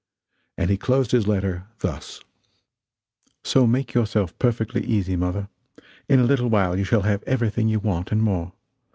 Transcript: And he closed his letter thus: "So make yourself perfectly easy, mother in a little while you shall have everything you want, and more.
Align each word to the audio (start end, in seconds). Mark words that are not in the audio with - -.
And 0.57 0.71
he 0.71 0.77
closed 0.77 1.11
his 1.11 1.27
letter 1.27 1.67
thus: 1.77 2.21
"So 3.43 3.67
make 3.67 3.93
yourself 3.93 4.35
perfectly 4.39 4.83
easy, 4.83 5.15
mother 5.15 5.47
in 6.09 6.19
a 6.19 6.23
little 6.25 6.49
while 6.49 6.75
you 6.75 6.83
shall 6.83 7.03
have 7.03 7.21
everything 7.27 7.67
you 7.69 7.79
want, 7.79 8.11
and 8.11 8.23
more. 8.23 8.51